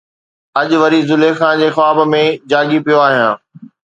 اڄ 0.59 0.69
وري 0.81 0.99
زليخا 1.09 1.49
جي 1.59 1.69
خواب 1.75 1.97
۾ 2.13 2.23
جاڳي 2.51 2.77
پيو 2.85 2.97
آهيان 3.07 3.33